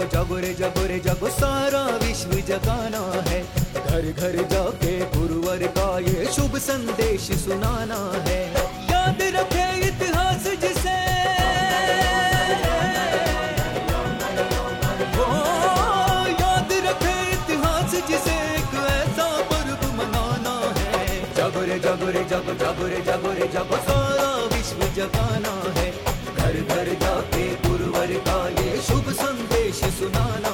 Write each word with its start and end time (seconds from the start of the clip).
जगो 0.00 0.24
जगो 0.24 0.36
रे 0.36 0.54
जगो 0.54 0.86
रे 0.86 0.98
जगो 0.98 1.28
सारा 1.28 1.82
विश्व 1.84 2.30
जगाना 2.30 3.30
है। 3.30 3.40
घर 3.74 4.00
घर 4.00 4.48
जाके 4.48 5.00
गुरुवर 5.00 5.66
का 5.66 5.98
ये 5.98 6.24
शुभ 6.32 6.56
संदेश 6.58 7.20
सुनाना 7.20 8.12
है। 8.28 8.40
याद 8.92 9.18
रखे 9.22 9.86
इतिहास 9.88 10.44
जिसे। 10.44 10.96
ओ, 15.20 15.36
याद 16.44 16.72
रखे 16.86 17.16
इतिहास 17.32 17.90
जिसे 17.90 18.36
एक 18.56 18.72
ऐसा 18.74 19.28
पर्व 19.42 19.92
मनाना 19.92 20.80
है। 20.80 21.34
जगो 21.34 21.60
रे 21.60 21.78
जगो 21.78 22.10
रे 22.10 22.24
जगो 22.24 22.54
जगो 22.54 22.86
रे 22.86 23.00
जगो 23.00 23.32
रे 23.32 23.48
जगो 23.48 23.76
सारा 23.76 24.56
विश्व 24.56 25.02
जगाना 25.02 25.80
है। 25.80 25.90
घर 26.36 26.52
घर 26.52 26.86
जाके 27.00 27.68
गुरुवर 27.68 28.06
का 28.06 28.48
ये 28.48 28.80
शुभ 28.82 28.99
सुनाना 30.00 30.49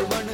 திருவண்ண 0.00 0.29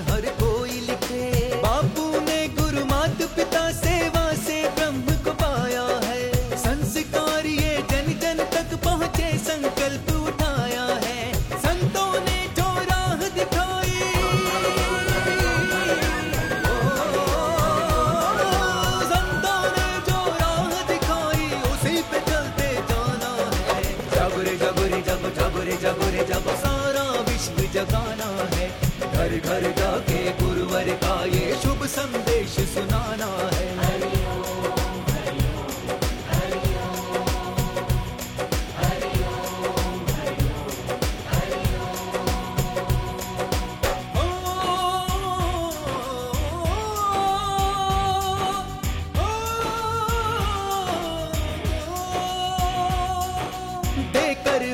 घर 29.38 29.70
जाके 29.78 30.20
गुरुवर 30.42 30.88
का 31.04 31.24
ये 31.34 31.54
शुभ 31.62 31.86
संदेश 31.96 32.56
सुनाना 32.74 33.32
है। 33.54 33.64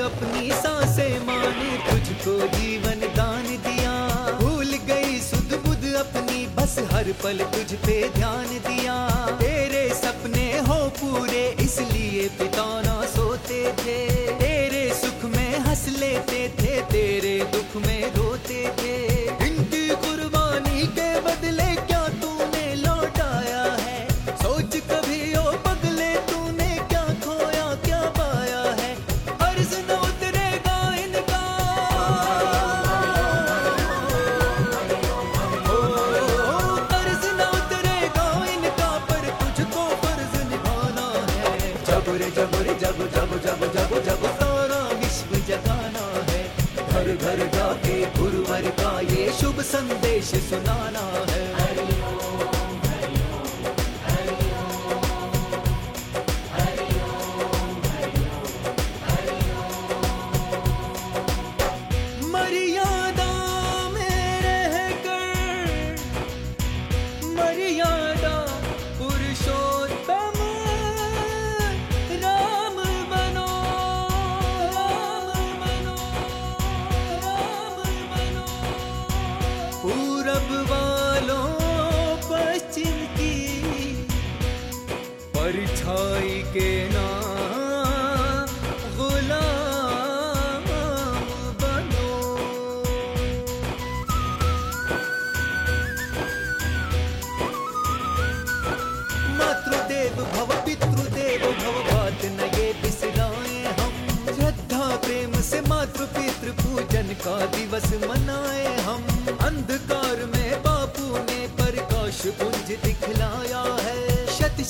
अपनी 0.03 0.51
साँसें 0.53 1.27
माने 1.27 1.73
तुझको 1.87 2.35
जीवन 2.57 3.01
हर 7.03 7.11
पल 7.13 7.39
तुझ 7.55 7.79
पे 7.83 7.95
ध्यान 8.15 8.47
दिया। 8.67 8.95
तेरे 9.39 9.83
सपने 9.95 10.47
हो 10.69 10.77
पूरे, 10.99 11.43
इसलिए 11.61 12.29
पिता 12.39 12.67
ना 12.83 12.95
सोते 13.07 13.63
थे। 13.81 13.99
तेरे 14.39 14.85
सुख 14.95 15.25
में 15.35 15.59
हंस 15.59 15.85
लेते 15.99 16.49
थे, 16.61 16.81
तेरे 16.93 17.39
दुख 17.53 17.83
में 17.87 18.22
घर 47.03 47.15
घर 47.17 47.39
जाके 47.55 47.95
गुरुवर 48.19 48.69
का 48.79 48.91
ये 49.11 49.31
शुभ 49.41 49.61
संदेश 49.71 50.31
सुनाना 50.49 51.05
है। 51.31 51.47
मर्यादा 62.33 63.31
में 63.95 64.41
रहकर 64.45 65.97
मर्यादा 67.39 68.12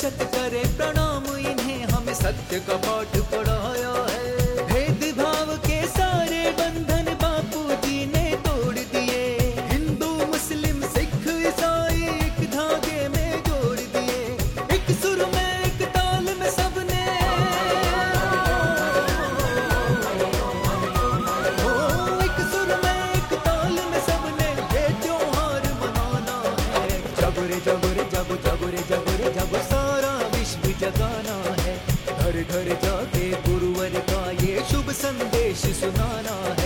शत 0.03 0.23
करे 0.35 0.63
प्रणाम 0.77 1.27
इन्हें। 1.37 1.85
हमें 1.85 2.15
सत्य 2.15 2.59
का 2.61 2.77
पाठ 2.77 3.17
पढ़ाया। 3.33 4.02
जगाना 30.83 31.35
है। 31.63 31.75
घर 32.19 32.37
घर 32.43 32.69
जाके 32.85 33.31
गुरुवर 33.47 33.99
का 34.11 34.23
ये 34.45 34.65
शुभ 34.71 34.91
संदेश 35.03 35.63
सुनाना 35.81 36.37
है। 36.61 36.62